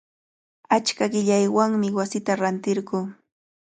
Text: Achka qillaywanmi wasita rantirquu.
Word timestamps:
Achka 0.77 1.05
qillaywanmi 1.17 1.87
wasita 2.01 2.31
rantirquu. 2.43 2.99